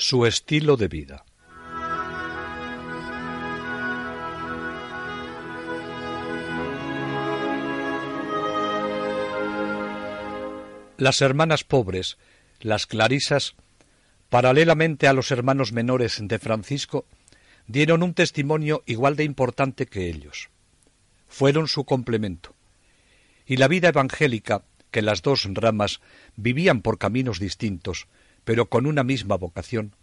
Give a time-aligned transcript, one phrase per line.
[0.00, 1.24] Su estilo de vida.
[10.98, 12.16] Las hermanas pobres,
[12.60, 13.56] las clarisas,
[14.28, 17.04] paralelamente a los hermanos menores de Francisco,
[17.66, 20.48] dieron un testimonio igual de importante que ellos.
[21.26, 22.54] Fueron su complemento.
[23.46, 24.62] Y la vida evangélica,
[24.92, 26.00] que las dos ramas
[26.36, 28.06] vivían por caminos distintos,
[28.48, 29.94] pero con una misma vocación,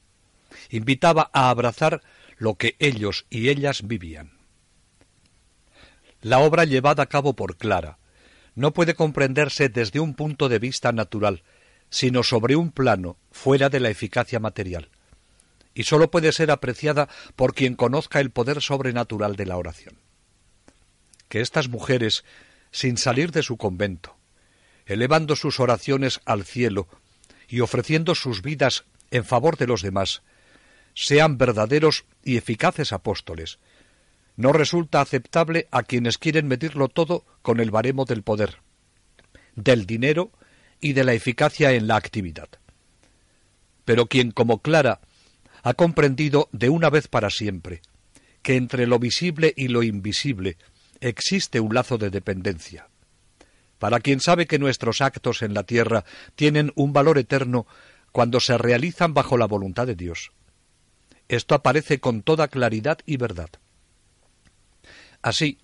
[0.70, 2.04] invitaba a abrazar
[2.38, 4.34] lo que ellos y ellas vivían.
[6.22, 7.98] La obra llevada a cabo por Clara
[8.54, 11.42] no puede comprenderse desde un punto de vista natural,
[11.90, 14.90] sino sobre un plano fuera de la eficacia material,
[15.74, 19.96] y sólo puede ser apreciada por quien conozca el poder sobrenatural de la oración.
[21.30, 22.24] Que estas mujeres,
[22.70, 24.16] sin salir de su convento,
[24.86, 26.88] elevando sus oraciones al cielo
[27.48, 30.24] y ofreciendo sus vidas en favor de los demás,
[30.94, 33.60] sean verdaderos y eficaces apóstoles.
[34.38, 38.60] No resulta aceptable a quienes quieren medirlo todo con el baremo del poder,
[39.56, 40.32] del dinero
[40.82, 42.50] y de la eficacia en la actividad.
[43.86, 45.00] Pero quien como Clara
[45.64, 47.82] ha comprendido de una vez para siempre
[48.42, 50.58] que entre lo visible y lo invisible
[51.00, 52.88] existe un lazo de dependencia,
[53.80, 57.68] para quien sabe que nuestros actos en la tierra tienen un valor eterno
[58.12, 60.32] cuando se realizan bajo la voluntad de Dios.
[61.28, 63.50] Esto aparece con toda claridad y verdad.
[65.22, 65.58] Así,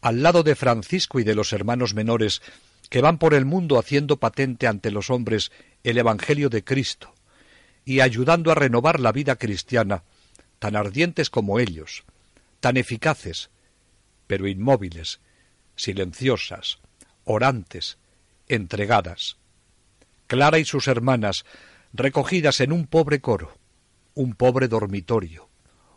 [0.00, 2.42] al lado de Francisco y de los hermanos menores
[2.88, 5.52] que van por el mundo haciendo patente ante los hombres
[5.84, 7.14] el Evangelio de Cristo
[7.84, 10.02] y ayudando a renovar la vida cristiana,
[10.58, 12.04] tan ardientes como ellos,
[12.60, 13.50] tan eficaces,
[14.26, 15.20] pero inmóviles,
[15.76, 16.78] silenciosas,
[17.30, 17.98] orantes,
[18.48, 19.36] entregadas.
[20.26, 21.44] Clara y sus hermanas,
[21.92, 23.56] recogidas en un pobre coro,
[24.14, 25.48] un pobre dormitorio,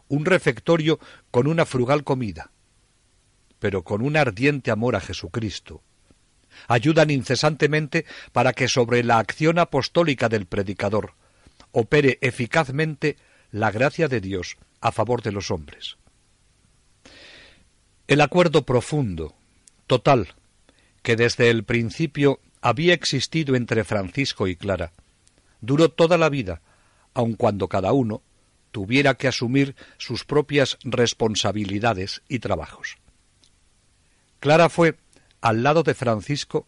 [0.08, 1.00] un refectorio
[1.32, 2.52] con una frugal comida,
[3.60, 5.82] pero con un ardiente amor a Jesucristo.
[6.68, 11.16] Ayudan incesantemente para que sobre la acción apostólica del predicador
[11.72, 13.18] opere eficazmente
[13.52, 15.98] la gracia de Dios a favor de los hombres.
[18.08, 19.34] El acuerdo profundo,
[19.88, 20.36] total,
[21.04, 24.94] que desde el principio había existido entre Francisco y Clara,
[25.62, 26.62] duró toda la vida,
[27.14, 28.24] aun cuando cada uno
[28.72, 32.98] tuviera que asumir sus propias responsabilidades y trabajos.
[34.40, 34.98] Clara fue,
[35.42, 36.66] al lado de Francisco,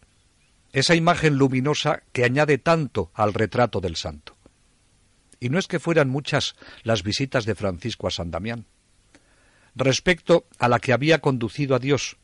[0.72, 4.36] esa imagen luminosa que añade tanto al retrato del santo.
[5.40, 8.66] Y no es que fueran muchas las visitas de Francisco a San Damián.
[9.74, 12.16] Respecto a la que había conducido a Dios,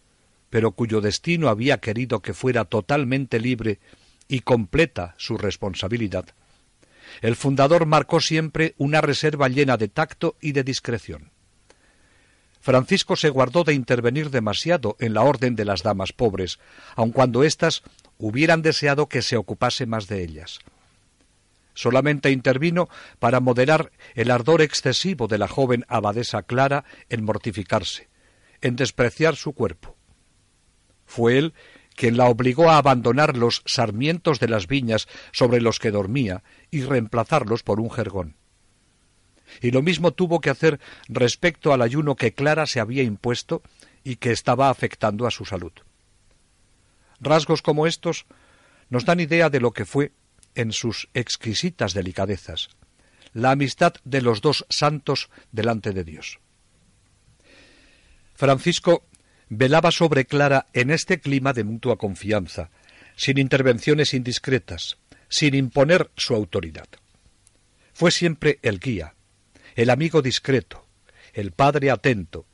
[0.52, 3.80] pero cuyo destino había querido que fuera totalmente libre
[4.28, 6.26] y completa su responsabilidad,
[7.22, 11.30] el fundador marcó siempre una reserva llena de tacto y de discreción.
[12.60, 16.58] Francisco se guardó de intervenir demasiado en la orden de las damas pobres,
[16.96, 17.82] aun cuando éstas
[18.18, 20.58] hubieran deseado que se ocupase más de ellas.
[21.72, 28.10] Solamente intervino para moderar el ardor excesivo de la joven abadesa Clara en mortificarse,
[28.60, 29.96] en despreciar su cuerpo.
[31.12, 31.52] Fue él
[31.94, 36.84] quien la obligó a abandonar los sarmientos de las viñas sobre los que dormía y
[36.84, 38.34] reemplazarlos por un jergón.
[39.60, 43.60] Y lo mismo tuvo que hacer respecto al ayuno que Clara se había impuesto
[44.04, 45.72] y que estaba afectando a su salud.
[47.20, 48.24] Rasgos como estos
[48.88, 50.12] nos dan idea de lo que fue,
[50.54, 52.70] en sus exquisitas delicadezas,
[53.34, 56.38] la amistad de los dos santos delante de Dios.
[58.34, 59.04] Francisco
[59.54, 62.70] velaba sobre Clara en este clima de mutua confianza,
[63.16, 64.96] sin intervenciones indiscretas,
[65.28, 66.86] sin imponer su autoridad.
[67.92, 69.14] Fue siempre el guía,
[69.74, 70.86] el amigo discreto,
[71.34, 72.46] el padre atento,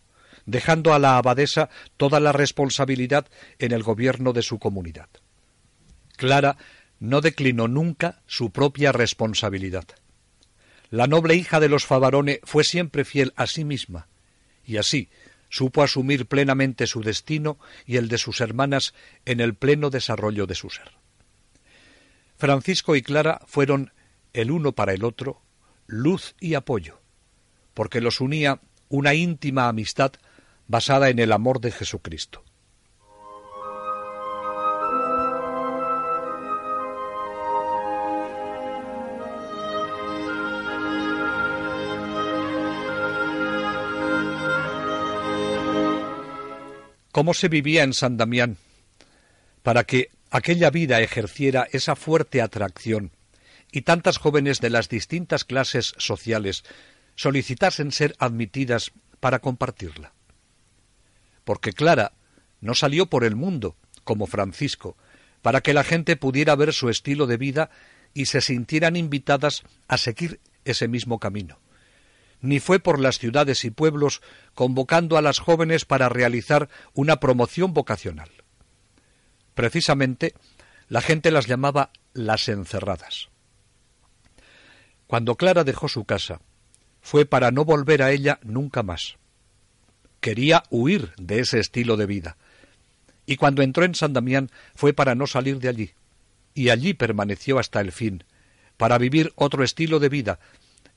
[0.45, 3.29] dejando a la abadesa toda la responsabilidad
[3.61, 5.09] en el gobierno de su comunidad.
[6.17, 6.57] Clara
[6.99, 9.85] no declinó nunca su propia responsabilidad.
[10.91, 14.09] La noble hija de los Favarone fue siempre fiel a sí misma,
[14.65, 15.11] y así,
[15.49, 20.55] supo asumir plenamente su destino y el de sus hermanas en el pleno desarrollo de
[20.55, 20.93] su ser.
[22.37, 23.93] Francisco y Clara fueron
[24.33, 25.43] el uno para el otro
[25.87, 27.01] luz y apoyo,
[27.75, 30.13] porque los unía una íntima amistad
[30.69, 32.45] basada en el amor de Jesucristo.
[47.13, 48.59] ¿Cómo se vivía en San Damián
[49.63, 53.13] para que aquella vida ejerciera esa fuerte atracción
[53.73, 56.65] y tantas jóvenes de las distintas clases sociales
[57.17, 60.13] solicitasen ser admitidas para compartirla?
[61.45, 62.13] Porque Clara
[62.61, 64.97] no salió por el mundo, como Francisco,
[65.41, 67.71] para que la gente pudiera ver su estilo de vida
[68.13, 71.59] y se sintieran invitadas a seguir ese mismo camino
[72.41, 74.23] ni fue por las ciudades y pueblos
[74.55, 78.31] convocando a las jóvenes para realizar una promoción vocacional.
[79.55, 80.35] Precisamente,
[80.89, 83.29] la gente las llamaba las encerradas.
[85.07, 86.41] Cuando Clara dejó su casa,
[87.01, 89.17] fue para no volver a ella nunca más.
[90.21, 92.37] Quería huir de ese estilo de vida.
[93.27, 95.95] Y cuando entró en San Damián fue para no salir de allí.
[96.55, 98.25] Y allí permaneció hasta el fin,
[98.77, 100.41] para vivir otro estilo de vida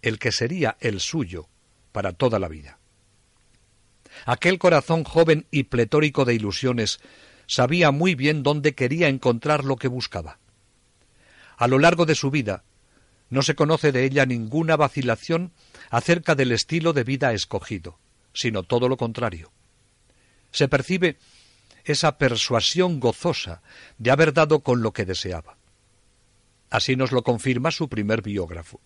[0.02, 1.48] el que sería el suyo
[1.92, 2.80] para toda la vida.
[4.26, 7.00] Aquel corazón joven y pletórico de ilusiones
[7.48, 10.40] sabía muy bien dónde quería encontrar lo que buscaba.
[11.58, 12.64] A lo largo de su vida
[13.30, 15.54] no se conoce de ella ninguna vacilación
[15.90, 17.98] acerca del estilo de vida escogido,
[18.34, 19.52] sino todo lo contrario.
[20.52, 21.18] Se percibe
[21.84, 23.62] esa persuasión gozosa
[23.98, 25.58] de haber dado con lo que deseaba.
[26.70, 28.82] Así nos lo confirma su primer biógrafo.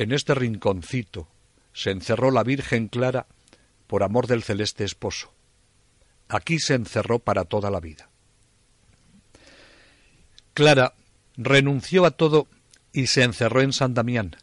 [0.00, 1.28] En este rinconcito
[1.74, 3.26] se encerró la Virgen Clara
[3.86, 5.30] por amor del celeste esposo.
[6.26, 8.08] Aquí se encerró para toda la vida.
[10.54, 10.94] Clara
[11.36, 12.48] renunció a todo
[12.94, 14.36] y se encerró en San Damián,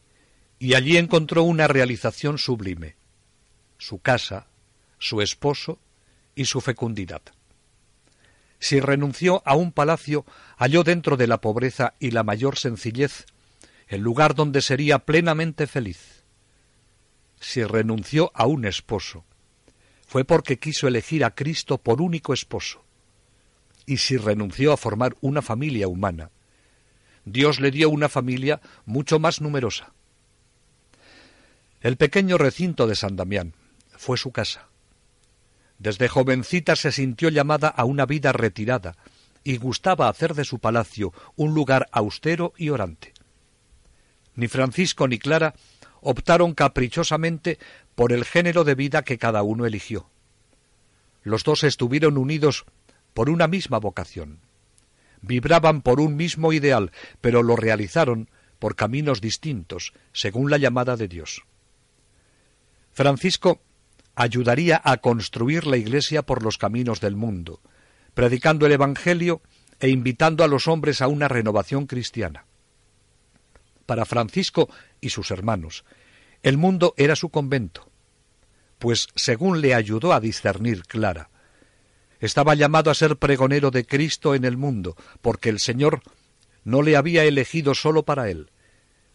[0.60, 2.96] y allí encontró una realización sublime,
[3.80, 4.46] su casa,
[5.00, 5.80] su esposo
[6.36, 7.24] y su fecundidad.
[8.60, 10.24] Si renunció a un palacio,
[10.58, 13.26] halló dentro de la pobreza y la mayor sencillez
[13.88, 16.24] el lugar donde sería plenamente feliz.
[17.40, 19.24] Si renunció a un esposo,
[20.06, 22.84] fue porque quiso elegir a Cristo por único esposo.
[23.86, 26.32] Y si renunció a formar una familia humana,
[27.26, 29.92] Dios le dio una familia mucho más numerosa.
[31.82, 33.54] El pequeño recinto de San Damián
[33.98, 34.68] fue su casa.
[35.78, 38.96] Desde jovencita se sintió llamada a una vida retirada
[39.44, 43.14] y gustaba hacer de su palacio un lugar austero y orante.
[44.38, 45.56] Ni Francisco ni Clara
[46.00, 47.58] optaron caprichosamente
[47.96, 50.10] por el género de vida que cada uno eligió.
[51.24, 52.66] Los dos estuvieron unidos
[53.16, 54.40] por una misma vocación.
[55.22, 58.30] Vibraban por un mismo ideal, pero lo realizaron
[58.60, 61.44] por caminos distintos, según la llamada de Dios.
[62.94, 63.60] Francisco
[64.16, 67.60] ayudaría a construir la Iglesia por los caminos del mundo,
[68.14, 69.42] predicando el Evangelio
[69.80, 72.46] e invitando a los hombres a una renovación cristiana.
[73.88, 74.70] Para Francisco
[75.02, 75.86] y sus hermanos,
[76.44, 77.90] el mundo era su convento,
[78.78, 81.32] pues según le ayudó a discernir Clara,
[82.20, 86.02] estaba llamado a ser pregonero de Cristo en el mundo, porque el Señor
[86.66, 88.52] no le había elegido sólo para él,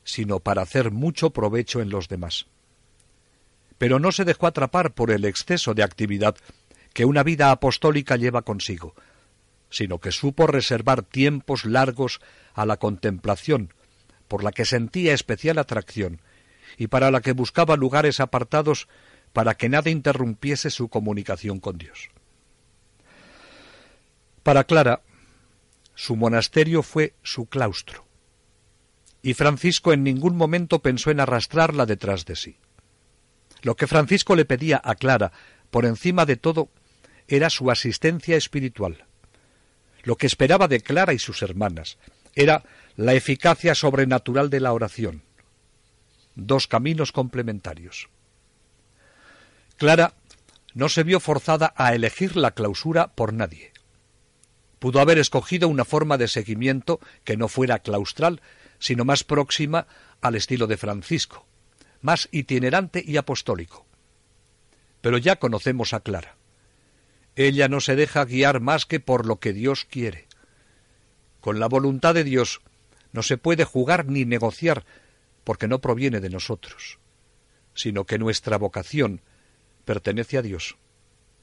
[0.05, 2.47] sino para hacer mucho provecho en los demás.
[3.77, 6.37] Pero no se dejó atrapar por el exceso de actividad
[6.95, 8.95] que una vida apostólica lleva consigo,
[9.69, 12.21] sino que supo reservar tiempos largos
[12.55, 13.75] a la contemplación,
[14.33, 16.23] por la que sentía especial atracción
[16.79, 18.89] y para la que buscaba lugares apartados
[19.35, 22.09] para que nada interrumpiese su comunicación con Dios.
[24.43, 25.03] Para Clara,
[25.95, 28.07] su monasterio fue su claustro,
[29.21, 32.57] y Francisco en ningún momento pensó en arrastrarla detrás de sí.
[33.61, 35.33] Lo que Francisco le pedía a Clara,
[35.71, 36.71] por encima de todo,
[37.29, 39.05] era su asistencia espiritual.
[40.05, 41.99] Lo que esperaba de Clara y sus hermanas
[42.35, 42.65] era
[42.97, 45.23] la eficacia sobrenatural de la oración.
[46.35, 48.09] Dos caminos complementarios.
[49.77, 50.15] Clara
[50.75, 53.73] no se vio forzada a elegir la clausura por nadie.
[54.79, 58.41] Pudo haber escogido una forma de seguimiento que no fuera claustral,
[58.79, 59.87] sino más próxima
[60.21, 61.47] al estilo de Francisco,
[62.01, 63.87] más itinerante y apostólico.
[65.01, 66.37] Pero ya conocemos a Clara.
[67.37, 70.27] Ella no se deja guiar más que por lo que Dios quiere.
[71.43, 72.61] Con la voluntad de Dios
[73.11, 74.85] no se puede jugar ni negociar
[75.43, 77.01] porque no proviene de nosotros,
[77.75, 79.21] sino que nuestra vocación
[79.85, 80.77] pertenece a Dios,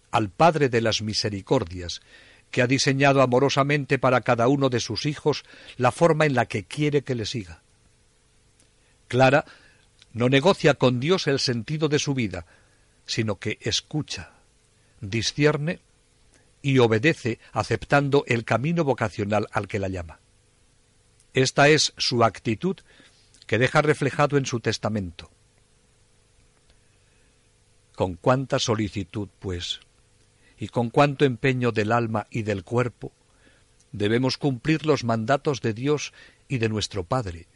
[0.10, 2.01] al Padre de las Misericordias,
[2.50, 5.44] que ha diseñado amorosamente para cada uno de sus hijos
[5.75, 7.62] la forma en la que quiere que le siga.
[9.10, 9.44] Clara
[10.13, 12.46] no negocia con Dios el sentido de su vida,
[13.06, 14.32] sino que escucha,
[15.01, 15.82] discierne
[16.62, 20.20] y obedece aceptando el camino vocacional al que la llama.
[21.34, 22.78] Esta es su actitud
[23.46, 25.32] que deja reflejado en su testamento.
[27.96, 29.80] Con cuánta solicitud, pues,
[30.58, 33.12] y con cuánto empeño del alma y del cuerpo,
[33.92, 36.13] debemos cumplir los mandatos de Dios
[36.48, 37.48] y de nuestro Padre,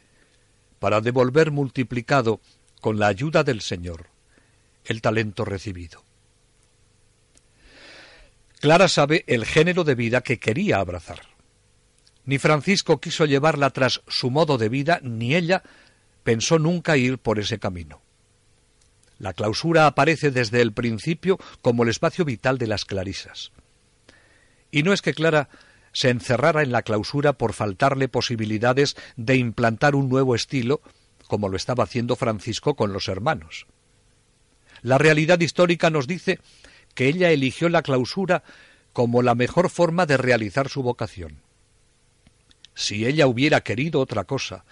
[0.79, 2.41] para devolver multiplicado,
[2.81, 4.07] con la ayuda del Señor,
[4.83, 6.03] el talento recibido.
[8.63, 11.20] Clara sabe el género de vida que quería abrazar.
[12.24, 15.63] Ni Francisco quiso llevarla tras su modo de vida, ni ella
[16.24, 18.01] pensó nunca ir por ese camino.
[19.20, 23.51] La clausura aparece desde el principio como el espacio vital de las clarisas.
[24.72, 25.50] Y no es que Clara
[25.91, 30.79] se encerrara en la clausura por faltarle posibilidades de implantar un nuevo estilo,
[31.27, 33.67] como lo estaba haciendo Francisco con los hermanos.
[34.84, 36.39] La realidad histórica nos dice
[36.93, 38.43] que ella eligió la clausura
[38.93, 41.41] como la mejor forma de realizar su vocación.
[42.75, 44.65] Si ella hubiera querido otra cosa,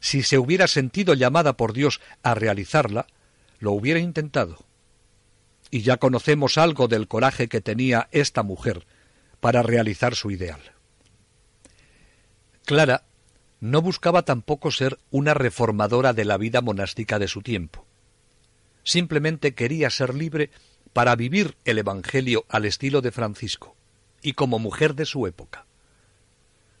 [0.00, 3.06] si se hubiera sentido llamada por Dios a realizarla,
[3.58, 4.64] lo hubiera intentado.
[5.70, 8.86] Y ya conocemos algo del coraje que tenía esta mujer
[9.40, 10.60] para realizar su ideal.
[12.64, 13.04] Clara
[13.60, 17.86] no buscaba tampoco ser una reformadora de la vida monástica de su tiempo.
[18.84, 20.50] Simplemente quería ser libre
[20.98, 23.76] para vivir el Evangelio al estilo de Francisco
[24.20, 25.64] y como mujer de su época.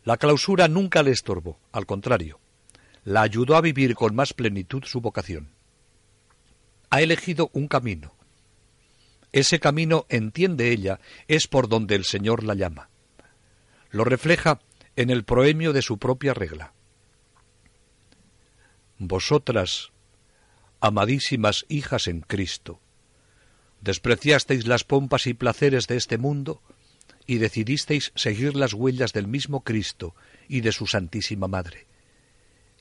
[0.02, 2.40] La clausura nunca le estorbó, al contrario,
[3.04, 5.52] la ayudó a vivir con más plenitud su vocación.
[6.90, 8.12] Ha elegido un camino.
[9.30, 10.98] Ese camino, entiende ella,
[11.28, 12.90] es por donde el Señor la llama.
[13.92, 14.58] Lo refleja
[14.96, 16.72] en el proemio de su propia regla.
[18.98, 19.92] Vosotras,
[20.80, 22.80] amadísimas hijas en Cristo,
[23.80, 26.62] despreciasteis las pompas y placeres de este mundo
[27.26, 30.14] y decidisteis seguir las huellas del mismo Cristo
[30.48, 31.86] y de su Santísima Madre,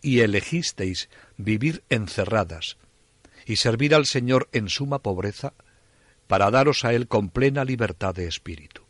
[0.01, 2.77] y elegisteis vivir encerradas
[3.45, 5.53] y servir al Señor en suma pobreza
[6.27, 8.83] para daros a Él con plena libertad de espíritu.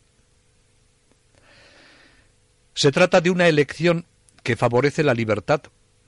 [2.73, 4.05] Se trata de una elección
[4.43, 5.61] que favorece la libertad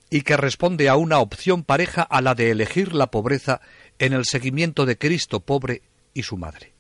[0.10, 3.62] y que responde a una opción pareja a la de elegir la pobreza
[4.00, 5.82] en el seguimiento de Cristo pobre
[6.20, 6.74] y su madre.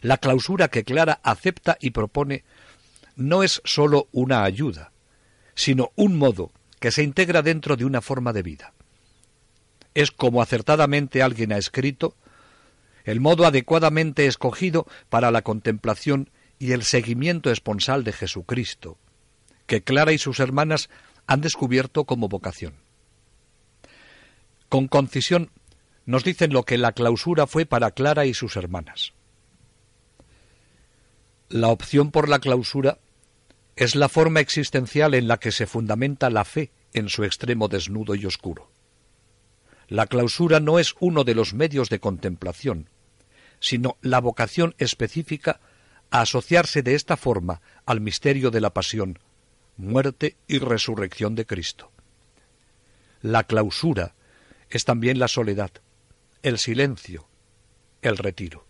[0.00, 2.44] La clausura que Clara acepta y propone
[3.16, 4.92] no es sólo una ayuda,
[5.54, 8.72] sino un modo que se integra dentro de una forma de vida.
[9.94, 12.14] Es como acertadamente alguien ha escrito,
[13.04, 18.98] el modo adecuadamente escogido para la contemplación y el seguimiento esponsal de Jesucristo,
[19.66, 20.90] que Clara y sus hermanas
[21.26, 22.74] han descubierto como vocación.
[24.68, 25.50] Con concisión
[26.08, 29.12] nos dicen lo que la clausura fue para Clara y sus hermanas.
[31.50, 32.96] La opción por la clausura
[33.76, 38.14] es la forma existencial en la que se fundamenta la fe en su extremo desnudo
[38.14, 38.70] y oscuro.
[39.86, 42.88] La clausura no es uno de los medios de contemplación,
[43.60, 45.60] sino la vocación específica
[46.10, 49.18] a asociarse de esta forma al misterio de la pasión,
[49.76, 51.92] muerte y resurrección de Cristo.
[53.20, 54.14] La clausura
[54.70, 55.70] es también la soledad,
[56.42, 57.26] el silencio,
[58.02, 58.66] el retiro.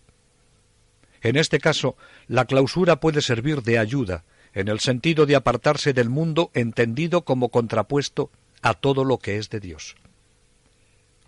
[1.21, 1.97] En este caso,
[2.27, 7.51] la clausura puede servir de ayuda, en el sentido de apartarse del mundo entendido como
[7.51, 8.31] contrapuesto
[8.63, 9.97] a todo lo que es de Dios.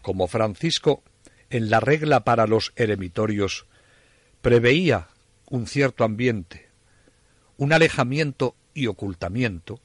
[0.03, 1.03] Como Francisco,
[1.51, 3.67] en la regla para los eremitorios,
[4.41, 5.09] preveía
[5.49, 6.69] un cierto ambiente,
[7.57, 9.81] un alejamiento y ocultamiento,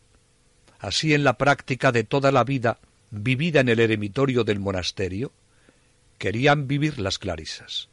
[0.79, 2.79] así en la práctica de toda la vida
[3.11, 5.31] vivida en el eremitorio del monasterio,
[6.17, 7.89] querían vivir las clarisas.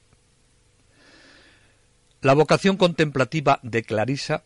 [2.21, 4.45] La vocación contemplativa de Clarisa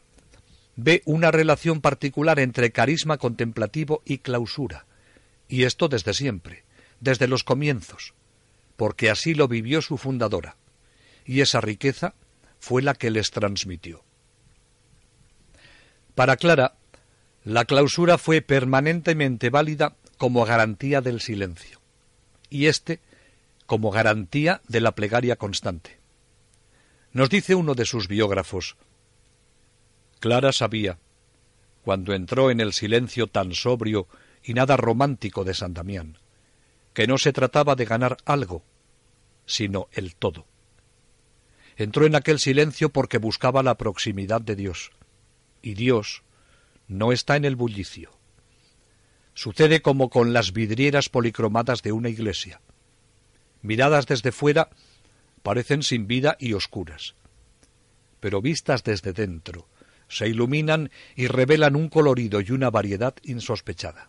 [0.76, 4.86] ve una relación particular entre carisma contemplativo y clausura,
[5.48, 6.64] y esto desde siempre,
[7.00, 8.14] desde los comienzos,
[8.76, 10.56] porque así lo vivió su fundadora,
[11.24, 12.14] y esa riqueza
[12.58, 14.02] fue la que les transmitió.
[16.14, 16.76] Para Clara,
[17.44, 21.80] la clausura fue permanentemente válida como garantía del silencio,
[22.48, 23.00] y éste
[23.66, 25.98] como garantía de la plegaria constante.
[27.12, 28.76] Nos dice uno de sus biógrafos,
[30.20, 30.98] Clara sabía,
[31.82, 34.08] cuando entró en el silencio tan sobrio
[34.42, 36.18] y nada romántico de San Damián,
[36.94, 38.64] que no se trataba de ganar algo,
[39.44, 40.46] sino el todo.
[41.76, 44.90] Entró en aquel silencio porque buscaba la proximidad de Dios,
[45.62, 46.22] y Dios
[46.88, 48.10] no está en el bullicio.
[49.34, 52.60] Sucede como con las vidrieras policromadas de una iglesia.
[53.66, 54.70] Miradas desde fuera
[55.42, 57.16] parecen sin vida y oscuras,
[58.20, 59.66] pero vistas desde dentro
[60.08, 64.08] se iluminan y revelan un colorido y una variedad insospechada.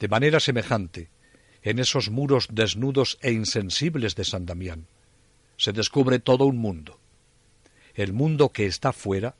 [0.00, 1.10] De manera semejante,
[1.62, 4.86] en esos muros desnudos e insensibles de San Damián,
[5.56, 6.98] se descubre todo un mundo.
[7.94, 9.36] El mundo que está fuera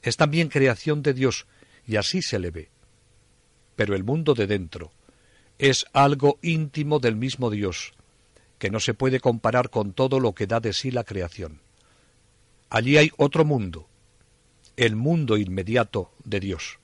[0.00, 1.46] es también creación de Dios,
[1.86, 2.70] y así se le ve.
[3.76, 4.92] Pero el mundo de dentro
[5.58, 7.92] es algo íntimo del mismo Dios,
[8.58, 11.60] que no se puede comparar con todo lo que da de sí la creación.
[12.70, 13.88] Allí hay otro mundo,
[14.76, 16.78] el mundo inmediato de Dios.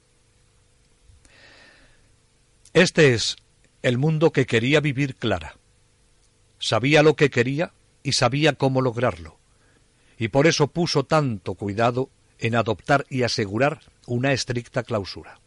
[2.72, 3.36] Este es
[3.82, 5.56] el mundo que quería vivir Clara.
[6.58, 9.38] Sabía lo que quería y sabía cómo lograrlo,
[10.18, 15.40] y por eso puso tanto cuidado en adoptar y asegurar una estricta clausura.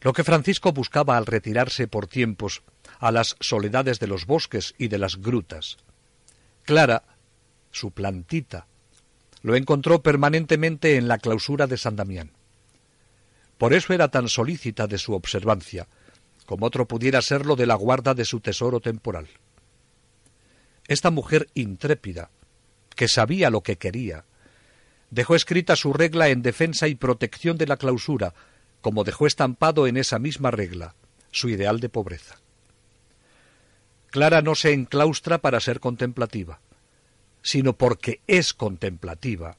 [0.00, 2.62] Lo que Francisco buscaba al retirarse por tiempos
[3.00, 5.78] a las soledades de los bosques y de las grutas.
[6.64, 7.02] Clara,
[7.70, 8.66] su plantita,
[9.42, 12.30] lo encontró permanentemente en la clausura de San Damián.
[13.56, 15.88] Por eso era tan solícita de su observancia,
[16.44, 19.28] como otro pudiera serlo de la guarda de su tesoro temporal.
[20.86, 22.30] Esta mujer intrépida,
[22.96, 24.24] que sabía lo que quería,
[25.10, 28.34] dejó escrita su regla en defensa y protección de la clausura,
[28.82, 30.94] como dejó estampado en esa misma regla
[31.30, 32.40] su ideal de pobreza.
[34.10, 36.60] Clara no se enclaustra para ser contemplativa,
[37.42, 39.56] sino porque es contemplativa,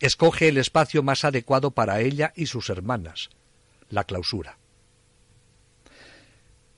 [0.00, 3.30] escoge el espacio más adecuado para ella y sus hermanas,
[3.90, 4.58] la clausura.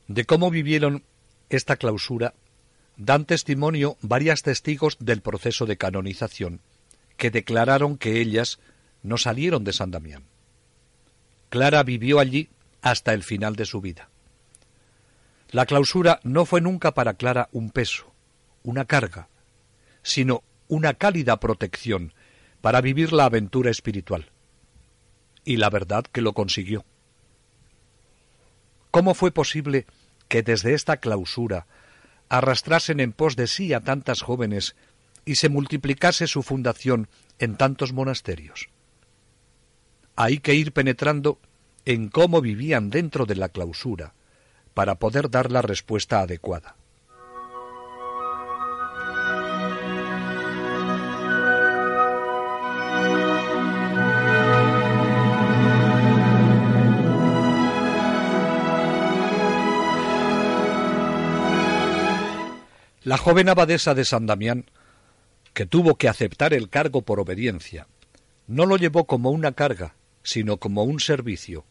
[0.08, 1.04] De cómo vivieron
[1.48, 2.34] esta clausura
[2.96, 6.60] dan testimonio varias testigos del proceso de canonización
[7.16, 8.58] que declararon que ellas
[9.02, 10.24] no salieron de San Damián.
[11.50, 12.48] Clara vivió allí
[12.80, 14.08] hasta el final de su vida.
[15.52, 18.14] La clausura no fue nunca para Clara un peso,
[18.62, 19.28] una carga,
[20.02, 22.14] sino una cálida protección
[22.62, 24.30] para vivir la aventura espiritual.
[25.44, 26.86] Y la verdad que lo consiguió.
[28.90, 29.84] ¿Cómo fue posible
[30.28, 31.66] que desde esta clausura
[32.30, 34.74] arrastrasen en pos de sí a tantas jóvenes
[35.26, 38.70] y se multiplicase su fundación en tantos monasterios?
[40.16, 41.38] Hay que ir penetrando
[41.84, 44.14] en cómo vivían dentro de la clausura
[44.74, 46.76] para poder dar la respuesta adecuada.
[63.04, 64.66] La joven abadesa de San Damián,
[65.54, 67.88] que tuvo que aceptar el cargo por obediencia,
[68.46, 71.64] no lo llevó como una carga, sino como un servicio,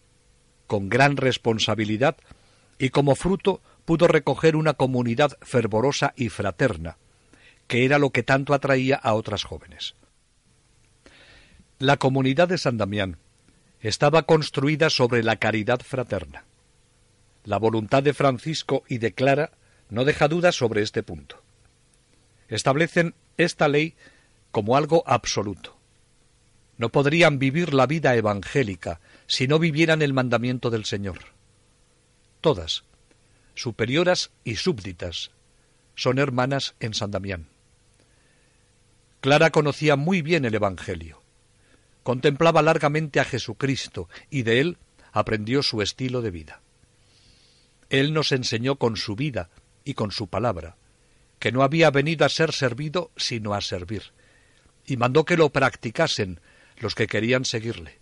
[0.68, 2.18] con gran responsabilidad,
[2.82, 6.98] y como fruto pudo recoger una comunidad fervorosa y fraterna,
[7.68, 9.94] que era lo que tanto atraía a otras jóvenes.
[11.78, 13.18] La comunidad de San Damián
[13.82, 16.46] estaba construida sobre la caridad fraterna.
[17.44, 19.52] La voluntad de Francisco y de Clara
[19.92, 21.40] no deja dudas sobre este punto.
[22.48, 23.94] Establecen esta ley
[24.50, 25.78] como algo absoluto.
[26.80, 31.20] No podrían vivir la vida evangélica si no vivieran el mandamiento del Señor.
[32.42, 32.84] Todas,
[33.54, 35.30] superioras y súbditas,
[35.96, 37.48] son hermanas en San Damián.
[39.20, 41.22] Clara conocía muy bien el Evangelio.
[42.02, 44.78] Contemplaba largamente a Jesucristo y de él
[45.12, 46.62] aprendió su estilo de vida.
[47.92, 49.52] Él nos enseñó con su vida
[49.84, 50.78] y con su palabra,
[51.38, 54.14] que no había venido a ser servido sino a servir,
[54.88, 56.40] y mandó que lo practicasen
[56.78, 58.00] los que querían seguirle.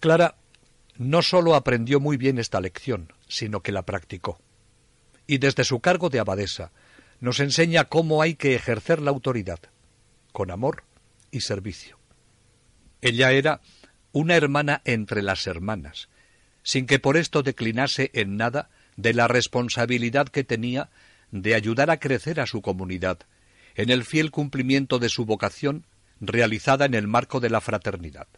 [0.00, 0.34] Clara
[1.00, 4.38] no sólo aprendió muy bien esta lección, sino que la practicó.
[5.26, 6.72] Y desde su cargo de abadesa
[7.20, 9.60] nos enseña cómo hay que ejercer la autoridad,
[10.32, 10.84] con amor
[11.30, 11.98] y servicio.
[13.00, 13.62] Ella era
[14.12, 16.10] una hermana entre las hermanas,
[16.62, 20.90] sin que por esto declinase en nada de la responsabilidad que tenía
[21.30, 23.20] de ayudar a crecer a su comunidad
[23.74, 25.86] en el fiel cumplimiento de su vocación
[26.20, 28.28] realizada en el marco de la fraternidad.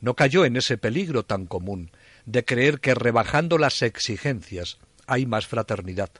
[0.00, 1.90] No cayó en ese peligro tan común
[2.24, 6.10] de creer que rebajando las exigencias hay más fraternidad.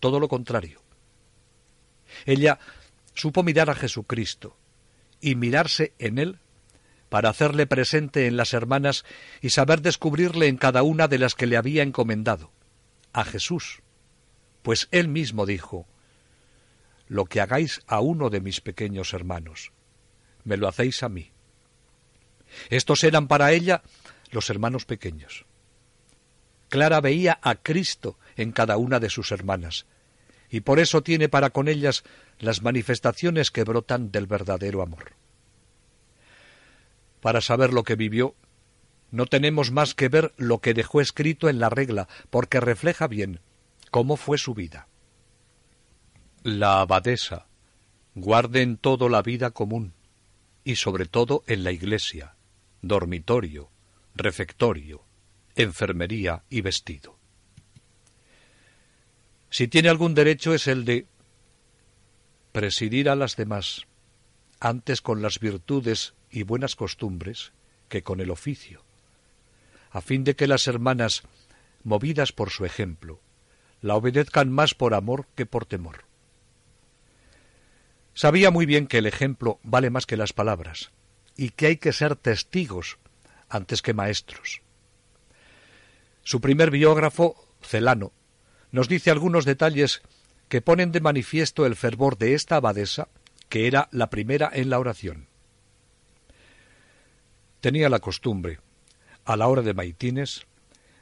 [0.00, 0.80] Todo lo contrario.
[2.26, 2.58] Ella
[3.14, 4.56] supo mirar a Jesucristo
[5.20, 6.38] y mirarse en él
[7.08, 9.04] para hacerle presente en las hermanas
[9.40, 12.52] y saber descubrirle en cada una de las que le había encomendado,
[13.12, 13.82] a Jesús,
[14.62, 15.86] pues él mismo dijo,
[17.08, 19.72] Lo que hagáis a uno de mis pequeños hermanos,
[20.44, 21.32] me lo hacéis a mí.
[22.68, 23.82] Estos eran para ella
[24.30, 25.46] los hermanos pequeños.
[26.68, 29.86] Clara veía a Cristo en cada una de sus hermanas,
[30.48, 32.04] y por eso tiene para con ellas
[32.38, 35.12] las manifestaciones que brotan del verdadero amor.
[37.20, 38.34] Para saber lo que vivió,
[39.10, 43.40] no tenemos más que ver lo que dejó escrito en la regla, porque refleja bien
[43.90, 44.86] cómo fue su vida.
[46.42, 47.46] La abadesa
[48.14, 49.94] guarde en todo la vida común,
[50.64, 52.36] y sobre todo en la iglesia,
[52.82, 53.70] dormitorio,
[54.14, 55.04] refectorio,
[55.54, 57.18] enfermería y vestido.
[59.50, 61.06] Si tiene algún derecho es el de
[62.52, 63.86] presidir a las demás,
[64.60, 67.52] antes con las virtudes y buenas costumbres
[67.88, 68.82] que con el oficio,
[69.90, 71.22] a fin de que las hermanas,
[71.82, 73.20] movidas por su ejemplo,
[73.80, 76.04] la obedezcan más por amor que por temor.
[78.14, 80.90] Sabía muy bien que el ejemplo vale más que las palabras,
[81.40, 82.98] y que hay que ser testigos
[83.48, 84.60] antes que maestros.
[86.22, 88.12] Su primer biógrafo, Celano,
[88.72, 90.02] nos dice algunos detalles
[90.50, 93.08] que ponen de manifiesto el fervor de esta abadesa,
[93.48, 95.28] que era la primera en la oración.
[97.62, 98.58] Tenía la costumbre,
[99.24, 100.46] a la hora de maitines,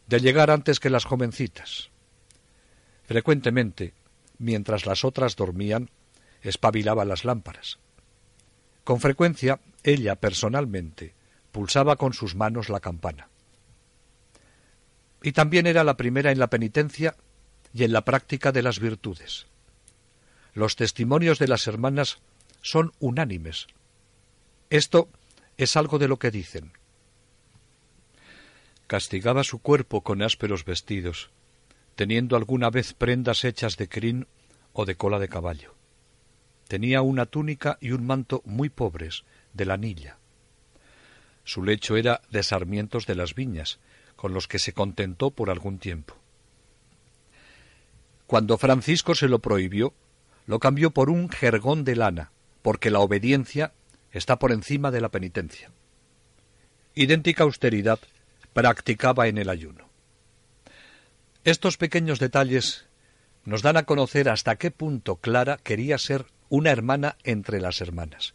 [0.07, 1.91] de llegar antes que las jovencitas.
[3.07, 3.93] Frecuentemente,
[4.39, 5.91] mientras las otras dormían,
[6.43, 7.81] espabilaba las lámparas.
[8.89, 11.13] Con frecuencia, ella personalmente
[11.53, 13.29] pulsaba con sus manos la campana.
[15.23, 17.15] Y también era la primera en la penitencia
[17.75, 19.47] y en la práctica de las virtudes.
[20.55, 22.21] Los testimonios de las hermanas
[22.63, 23.67] son unánimes.
[24.71, 25.11] Esto
[25.59, 26.73] es algo de lo que dicen.
[28.87, 31.29] Castigaba su cuerpo con ásperos vestidos,
[31.95, 34.27] teniendo alguna vez prendas hechas de crin
[34.73, 35.78] o de cola de caballo.
[36.69, 40.19] Tenía una túnica y un manto muy pobres, de lanilla.
[41.45, 43.79] Su lecho era de sarmientos de las viñas,
[44.17, 46.15] con los que se contentó por algún tiempo.
[48.27, 49.95] Cuando Francisco se lo prohibió,
[50.47, 53.73] lo cambió por un jergón de lana, porque la obediencia
[54.13, 55.71] está por encima de la penitencia.
[56.95, 57.99] Idéntica austeridad
[58.53, 59.89] practicaba en el ayuno.
[61.45, 62.87] Estos pequeños detalles
[63.45, 68.35] nos dan a conocer hasta qué punto Clara quería ser una hermana entre las hermanas.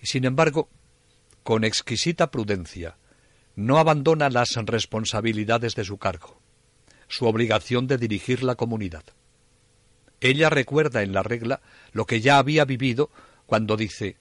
[0.00, 0.68] Y sin embargo,
[1.42, 2.96] con exquisita prudencia,
[3.54, 6.40] no abandona las responsabilidades de su cargo
[7.08, 9.04] su obligación de dirigir la comunidad.
[10.20, 11.60] Ella recuerda en la regla
[11.92, 13.10] lo que ya había vivido
[13.46, 14.16] cuando dice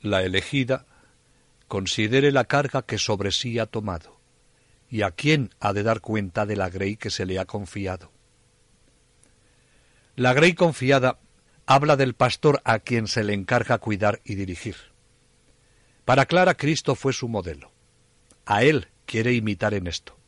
[0.00, 0.86] La elegida
[1.68, 4.20] considere la carga que sobre sí ha tomado
[4.88, 8.12] y a quién ha de dar cuenta de la grey que se le ha confiado.
[10.14, 11.18] La grey confiada
[11.64, 14.76] habla del pastor a quien se le encarga cuidar y dirigir.
[16.04, 17.70] Para Clara Cristo fue su modelo.
[18.44, 20.18] A él quiere imitar en esto.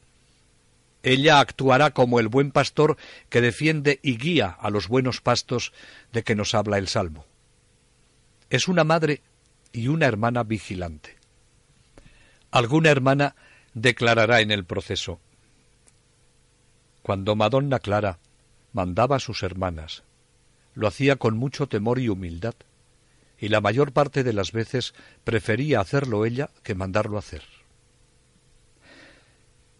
[1.02, 2.96] Ella actuará como el buen pastor
[3.28, 5.74] que defiende y guía a los buenos pastos
[6.12, 7.26] de que nos habla el Salmo.
[8.48, 9.20] Es una madre
[9.70, 11.16] y una hermana vigilante.
[12.50, 13.36] Alguna hermana
[13.74, 15.20] declarará en el proceso.
[17.02, 18.18] Cuando Madonna Clara
[18.74, 20.02] mandaba a sus hermanas,
[20.74, 22.54] lo hacía con mucho temor y humildad,
[23.38, 24.92] y la mayor parte de las veces
[25.24, 27.42] prefería hacerlo ella que mandarlo hacer.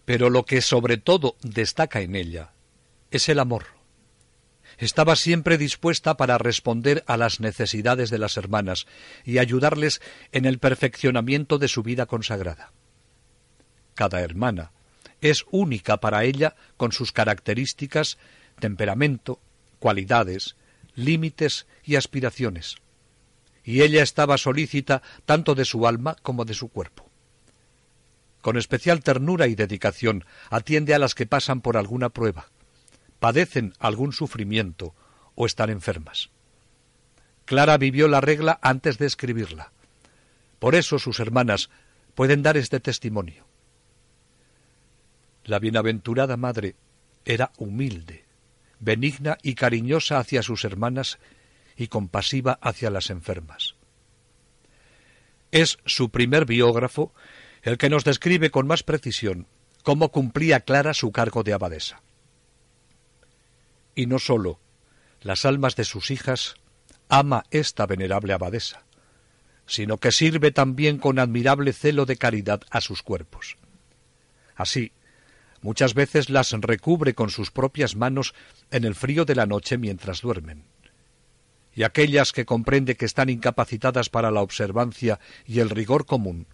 [0.05, 2.53] Pero lo que sobre todo destaca en ella
[3.11, 3.67] es el amor.
[4.79, 8.87] Estaba siempre dispuesta para responder a las necesidades de las hermanas
[9.25, 10.01] y ayudarles
[10.33, 12.73] en el perfeccionamiento de su vida consagrada.
[13.95, 14.73] Cada hermana
[15.21, 18.19] es única para ella con sus características,
[18.59, 19.41] temperamento,
[19.79, 20.57] cualidades,
[20.95, 22.77] límites y aspiraciones.
[23.65, 27.05] Y ella estaba solícita tanto de su alma como de su cuerpo
[28.45, 32.51] con especial ternura y dedicación, atiende a las que pasan por alguna prueba,
[33.19, 34.95] padecen algún sufrimiento
[35.35, 36.29] o están enfermas.
[37.47, 39.73] Clara vivió la regla antes de escribirla.
[40.59, 41.71] Por eso sus hermanas
[42.15, 43.47] pueden dar este testimonio.
[45.45, 46.77] La bienaventurada madre
[47.25, 48.24] era humilde,
[48.81, 51.19] benigna y cariñosa hacia sus hermanas
[51.77, 53.75] y compasiva hacia las enfermas.
[55.51, 57.13] Es su primer biógrafo
[57.63, 59.47] el que nos describe con más precisión
[59.83, 62.03] cómo cumplía Clara su cargo de abadesa.
[63.95, 64.59] Y no sólo
[65.21, 66.57] las almas de sus hijas
[67.09, 68.85] ama esta venerable abadesa,
[69.67, 73.57] sino que sirve también con admirable celo de caridad a sus cuerpos.
[74.55, 74.93] Así,
[75.65, 78.35] muchas veces las recubre con sus propias manos
[78.71, 80.65] en el frío de la noche mientras duermen.
[81.75, 86.47] Y aquellas que comprende que están incapacitadas para la observancia y el rigor común,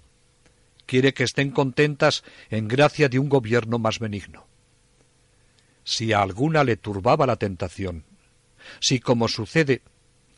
[0.87, 4.47] quiere que estén contentas en gracia de un gobierno más benigno.
[5.83, 8.05] Si a alguna le turbaba la tentación,
[8.79, 9.83] si como sucede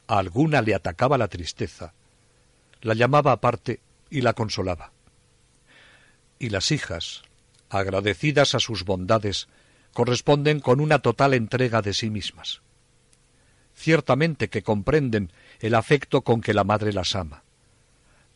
[0.07, 1.93] a alguna le atacaba la tristeza,
[2.81, 4.93] la llamaba aparte y la consolaba.
[6.39, 7.23] Y las hijas,
[7.73, 9.49] agradecidas a sus bondades,
[9.93, 12.63] corresponden con una total entrega de sí mismas.
[13.75, 17.43] Ciertamente que comprenden el afecto con que la madre las ama.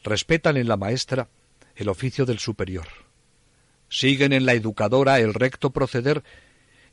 [0.02, 1.28] Respetan en la maestra
[1.74, 2.86] el oficio del superior.
[3.88, 6.24] Siguen en la educadora el recto proceder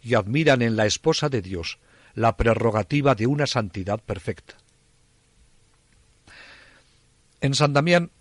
[0.02, 1.80] y admiran en la esposa de Dios
[2.14, 4.56] la prerrogativa de una santidad perfecta.
[7.42, 8.12] En San Damián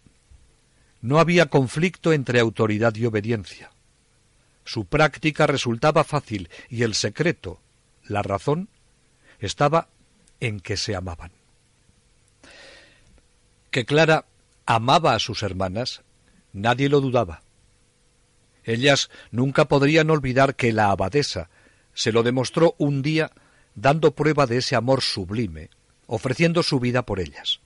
[1.01, 3.71] no había conflicto entre autoridad y obediencia.
[4.65, 7.61] Su práctica resultaba fácil y el secreto,
[8.05, 8.69] la razón,
[9.41, 9.89] estaba
[10.41, 11.33] en que se amaban.
[13.71, 14.27] Que Clara
[14.67, 16.03] amaba a sus hermanas,
[16.53, 17.43] nadie lo dudaba.
[18.65, 21.51] Ellas nunca podrían olvidar que la abadesa
[21.95, 23.33] se lo demostró un día
[23.75, 25.71] dando prueba de ese amor sublime,
[26.07, 27.61] ofreciendo su vida por ellas.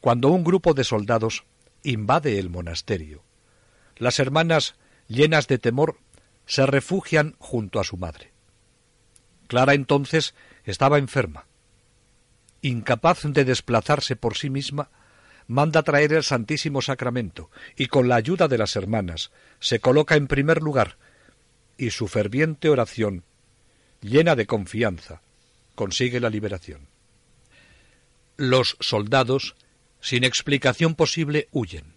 [0.00, 1.44] Cuando un grupo de soldados
[1.82, 3.22] invade el monasterio,
[3.96, 4.74] las hermanas,
[5.10, 5.98] llenas de temor,
[6.46, 8.32] se refugian junto a su madre.
[9.48, 11.46] Clara entonces estaba enferma.
[12.62, 14.88] Incapaz de desplazarse por sí misma,
[15.48, 20.28] manda traer el Santísimo Sacramento y con la ayuda de las hermanas se coloca en
[20.28, 20.96] primer lugar
[21.76, 23.24] y su ferviente oración,
[24.00, 25.22] llena de confianza,
[25.74, 26.86] consigue la liberación.
[28.36, 29.56] Los soldados,
[30.00, 31.94] sin explicación posible, huyen.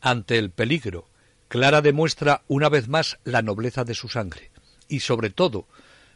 [0.00, 1.08] Ante el peligro,
[1.48, 4.50] Clara demuestra una vez más la nobleza de su sangre
[4.88, 5.66] y, sobre todo,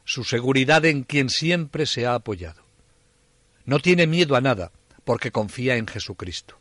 [0.04, 2.62] su seguridad en quien siempre se ha apoyado.
[3.64, 4.72] No tiene miedo a nada,
[5.04, 6.58] porque confía en Jesucristo.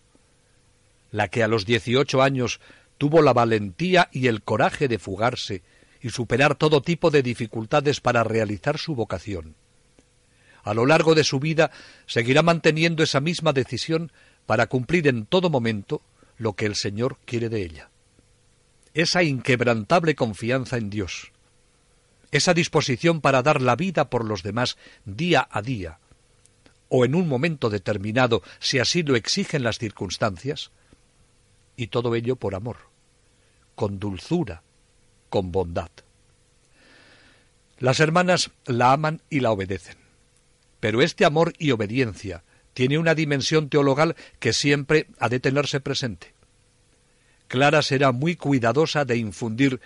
[1.12, 2.60] La que a los dieciocho años
[2.98, 5.64] tuvo la valentía y el coraje de fugarse
[6.02, 9.56] y superar todo tipo de dificultades para realizar su vocación.
[10.64, 11.72] A lo largo de su vida
[12.06, 14.12] seguirá manteniendo esa misma decisión
[14.46, 16.02] para cumplir en todo momento
[16.38, 17.90] lo que el Señor quiere de ella.
[19.00, 21.32] Esa inquebrantable confianza en Dios,
[22.32, 26.00] esa disposición para dar la vida por los demás día a día,
[26.90, 30.72] o en un momento determinado, si así lo exigen las circunstancias,
[31.78, 32.76] y todo ello por amor,
[33.74, 34.64] con dulzura,
[35.30, 35.92] con bondad.
[37.78, 39.96] Las hermanas la aman y la obedecen.
[40.82, 46.34] Pero este amor y obediencia tiene una dimensión teologal que siempre ha de tenerse presente.
[47.50, 49.82] Clara será muy cuidadosa de infundir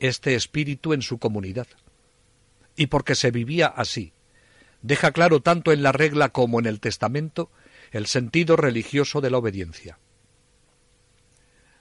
[0.00, 1.68] este espíritu en su comunidad.
[2.74, 4.12] Y porque se vivía así,
[4.82, 7.48] deja claro tanto en la regla como en el testamento
[7.92, 10.00] el sentido religioso de la obediencia.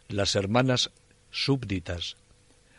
[0.07, 0.91] Las hermanas
[1.31, 2.17] súbditas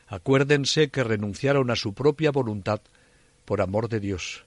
[0.07, 2.81] acuérdense que renunciaron a su propia voluntad
[3.45, 4.45] por amor de Dios,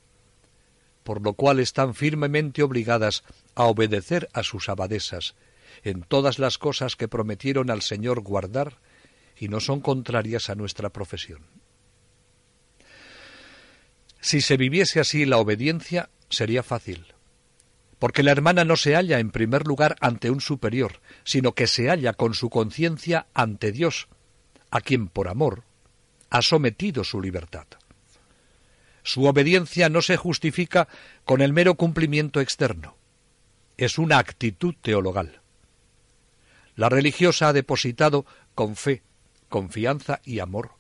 [1.04, 5.36] por lo cual están firmemente obligadas a obedecer a sus abadesas
[5.84, 8.78] en todas las cosas que prometieron al Señor guardar
[9.38, 11.42] y no son contrarias a nuestra profesión.
[14.22, 17.14] Si se viviese así la obediencia, sería fácil,
[18.00, 21.90] porque la hermana no se halla en primer lugar ante un superior, sino que se
[21.90, 24.08] halla con su conciencia ante Dios,
[24.72, 25.64] a quien por amor
[26.30, 27.66] ha sometido su libertad.
[29.04, 30.88] Su obediencia no se justifica
[31.24, 32.98] con el mero cumplimiento externo,
[33.78, 35.42] es una actitud teologal.
[36.80, 39.04] La religiosa ha depositado con fe,
[39.50, 40.76] confianza y amor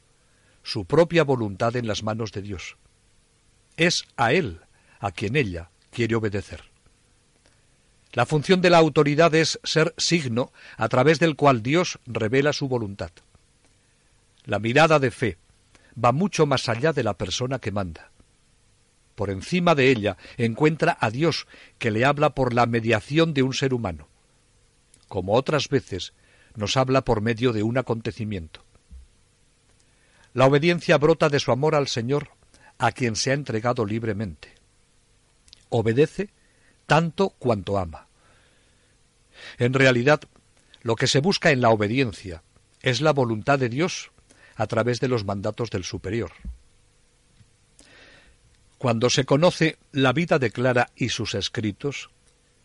[0.63, 2.77] su propia voluntad en las manos de Dios.
[3.75, 4.61] Es a Él
[5.01, 6.63] a quien ella quiere obedecer.
[8.13, 12.69] La función de la autoridad es ser signo a través del cual Dios revela su
[12.69, 13.11] voluntad.
[14.45, 15.37] La mirada de fe
[16.01, 18.09] va mucho más allá de la persona que manda.
[19.15, 21.45] Por encima de ella encuentra a Dios
[21.77, 24.08] que le habla por la mediación de un ser humano.
[25.09, 26.13] Como otras veces,
[26.55, 28.63] nos habla por medio de un acontecimiento.
[30.33, 32.29] La obediencia brota de su amor al Señor,
[32.77, 34.53] a quien se ha entregado libremente.
[35.69, 36.29] Obedece
[36.85, 38.07] tanto cuanto ama.
[39.57, 40.21] En realidad,
[40.81, 42.43] lo que se busca en la obediencia
[42.81, 44.11] es la voluntad de Dios
[44.55, 46.31] a través de los mandatos del superior.
[48.77, 52.11] Cuando se conoce la vida de Clara y sus escritos,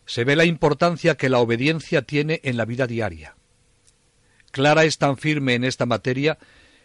[0.05, 3.35] se ve la importancia que la obediencia tiene en la vida diaria.
[4.51, 6.37] Clara es tan firme en esta materia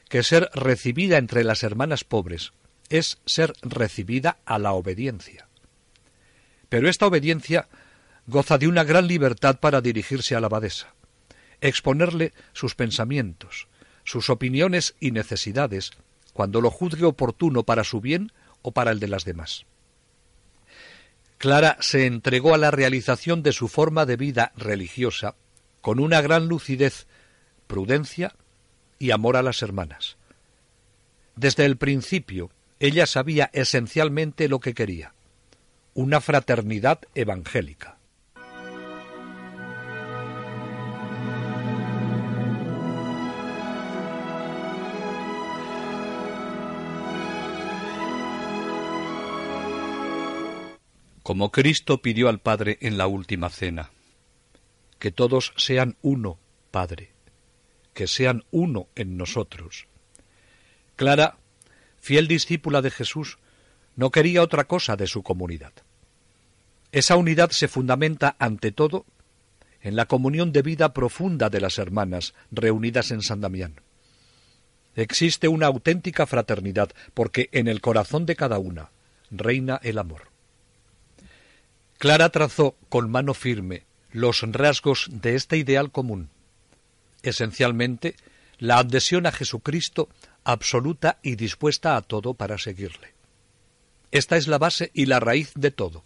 [0.08, 2.52] que ser recibida entre las hermanas pobres
[2.88, 5.48] es ser recibida a la obediencia.
[6.68, 7.68] Pero esta obediencia
[8.26, 10.94] goza de una gran libertad para dirigirse a la abadesa.
[11.62, 13.68] exponerle sus pensamientos,
[14.04, 15.90] sus opiniones y necesidades,
[16.32, 19.66] cuando lo juzgue oportuno para su bien o para el de las demás.
[21.40, 25.36] Clara se entregó a la realización de su forma de vida religiosa
[25.80, 27.06] con una gran lucidez,
[27.66, 28.34] prudencia
[28.98, 30.18] y amor a las hermanas.
[31.36, 35.14] Desde el principio, ella sabía esencialmente lo que quería,
[35.94, 37.96] una fraternidad evangélica.
[51.30, 53.92] Como Cristo pidió al Padre en la última cena.
[54.98, 56.40] Que todos sean uno,
[56.72, 57.12] Padre,
[57.94, 59.86] que sean uno en nosotros.
[60.96, 61.38] Clara,
[62.00, 63.38] fiel discípula de Jesús,
[63.94, 65.72] no quería otra cosa de su comunidad.
[66.90, 69.06] Esa unidad se fundamenta, ante todo,
[69.82, 73.80] en la comunión de vida profunda de las hermanas reunidas en San Damián.
[74.96, 78.90] Existe una auténtica fraternidad, porque en el corazón de cada una
[79.30, 80.29] reina el amor.
[82.00, 86.30] Clara trazó con mano firme los rasgos de este ideal común.
[87.22, 88.16] Esencialmente,
[88.56, 90.08] la adhesión a Jesucristo
[90.42, 93.12] absoluta y dispuesta a todo para seguirle.
[94.12, 96.02] Esta es la base y la raíz de todo.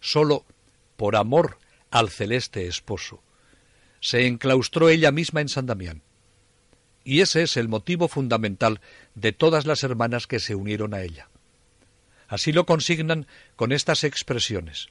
[0.00, 0.46] Sólo
[0.96, 1.58] por amor
[1.90, 3.22] al celeste esposo
[4.00, 6.00] se enclaustró ella misma en San Damián.
[7.04, 8.80] Y ese es el motivo fundamental
[9.14, 11.28] de todas las hermanas que se unieron a ella.
[12.30, 14.90] Así lo consignan con estas expresiones.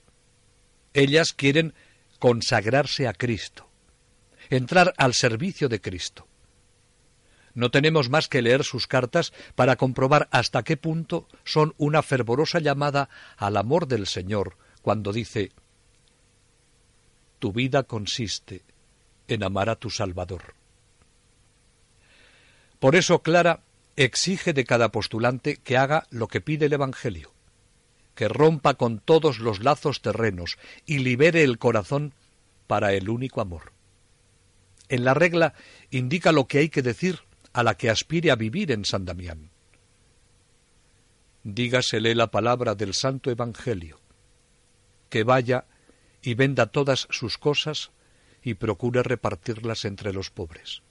[0.93, 1.73] Ellas quieren
[2.19, 3.69] consagrarse a Cristo,
[4.49, 6.27] entrar al servicio de Cristo.
[7.53, 12.59] No tenemos más que leer sus cartas para comprobar hasta qué punto son una fervorosa
[12.59, 15.53] llamada al amor del Señor cuando dice
[17.39, 18.63] Tu vida consiste
[19.29, 20.55] en amar a tu Salvador.
[22.79, 23.61] Por eso Clara
[23.99, 27.33] exige de cada postulante que haga lo que pide el Evangelio,
[28.15, 32.13] que rompa con todos los lazos terrenos y libere el corazón
[32.65, 33.73] para el único amor.
[34.87, 35.53] En la regla
[35.91, 37.19] indica lo que hay que decir
[37.51, 39.49] a la que aspire a vivir en San Damián.
[41.43, 43.99] Dígasele la palabra del Santo Evangelio,
[45.09, 45.65] que vaya
[46.21, 47.91] y venda todas sus cosas
[48.43, 50.83] y procure repartirlas entre los pobres.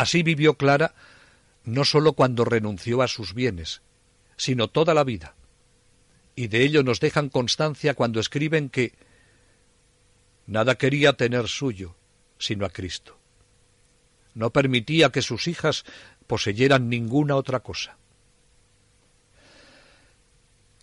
[0.00, 0.94] Así vivió Clara
[1.62, 3.82] no sólo cuando renunció a sus bienes,
[4.38, 5.34] sino toda la vida.
[6.34, 8.94] Y de ello nos dejan constancia cuando escriben que
[10.46, 11.96] nada quería tener suyo,
[12.38, 13.18] sino a Cristo.
[14.32, 15.84] No permitía que sus hijas
[16.26, 17.98] poseyeran ninguna otra cosa.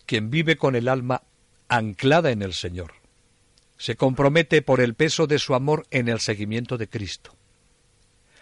[0.06, 1.24] Quien vive con el alma
[1.66, 2.92] anclada en el Señor,
[3.78, 7.37] se compromete por el peso de su amor en el seguimiento de Cristo.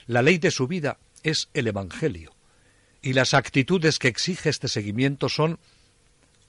[0.06, 2.32] La ley de su vida es el Evangelio,
[3.02, 5.58] y las actitudes que exige este seguimiento son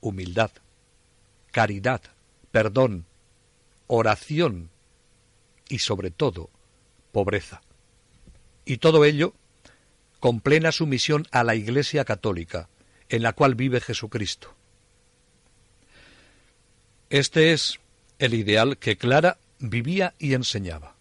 [0.02, 0.52] humildad,
[1.52, 2.02] caridad,
[2.52, 3.06] perdón,
[3.88, 4.70] oración
[5.70, 6.50] y sobre todo
[7.12, 7.62] pobreza.
[8.66, 9.34] Y todo ello
[10.20, 12.70] con plena sumisión a la Iglesia católica,
[13.10, 14.54] en la cual vive Jesucristo.
[17.10, 17.80] Este es
[18.20, 20.97] el ideal que Clara vivía y enseñaba.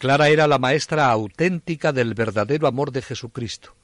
[0.00, 3.74] Clara era la maestra auténtica del verdadero amor de Jesucristo,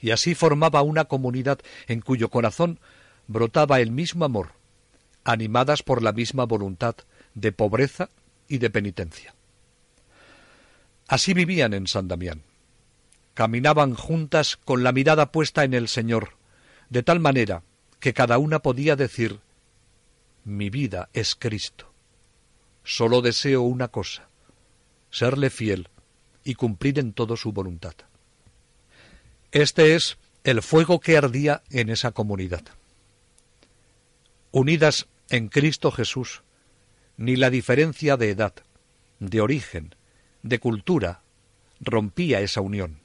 [0.00, 2.78] y así formaba una comunidad en cuyo corazón
[3.26, 4.52] brotaba el mismo amor,
[5.24, 6.94] animadas por la misma voluntad
[7.34, 8.08] de pobreza
[8.46, 9.34] y de penitencia.
[11.08, 12.42] Así vivían en San Damián.
[13.34, 16.36] Caminaban juntas con la mirada puesta en el Señor,
[16.88, 17.64] de tal manera
[17.98, 19.40] que cada una podía decir
[20.44, 21.92] Mi vida es Cristo.
[22.84, 24.28] Solo deseo una cosa,
[25.12, 25.88] serle fiel
[26.42, 27.94] y cumplir en todo su voluntad.
[29.52, 32.62] Este es el fuego que ardía en esa comunidad.
[34.50, 36.42] Unidas en Cristo Jesús,
[37.16, 38.54] ni la diferencia de edad,
[39.20, 39.94] de origen,
[40.42, 41.20] de cultura,
[41.80, 42.98] rompía esa unión.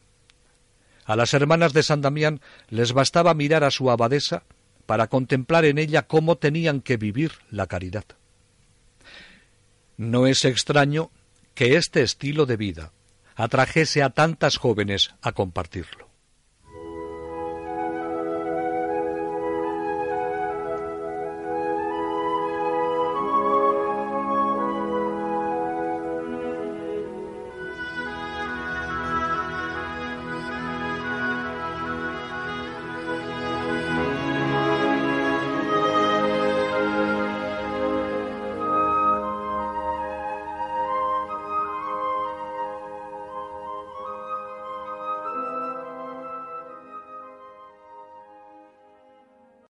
[1.05, 4.43] A las hermanas de San Damián les bastaba mirar a su abadesa
[4.86, 8.05] para contemplar en ella cómo tenían que vivir la caridad.
[9.97, 11.11] No es extraño
[11.57, 12.93] que este estilo de vida
[13.35, 16.06] atrajese a tantas jóvenes a compartirlo.